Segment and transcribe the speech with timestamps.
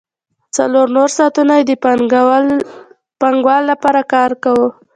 [0.55, 1.71] څلور نور ساعتونه یې د
[3.21, 4.69] پانګوال لپاره کار کاوه